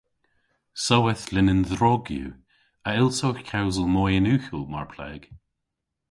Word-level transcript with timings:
"Soweth, 0.85 1.25
linen 1.35 1.61
dhrog 1.71 2.05
yw. 2.21 2.27
A 2.87 2.89
yllsowgh 3.01 3.41
kewsel 3.49 3.87
moy 3.93 4.11
yn 4.19 4.29
ughel, 4.35 4.63
mar 4.71 4.87
pleg?" 4.93 5.21